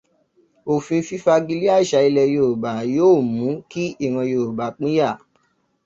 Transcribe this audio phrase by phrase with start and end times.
[0.71, 5.09] Òfín fifágilé àsà ilẹ̀ Yorùbá yóò mú kí ìran Yorùbá pínyà.